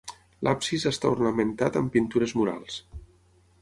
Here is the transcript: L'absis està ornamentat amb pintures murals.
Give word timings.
L'absis 0.47 0.85
està 0.91 1.11
ornamentat 1.17 1.79
amb 1.83 1.95
pintures 1.99 2.37
murals. 2.43 2.85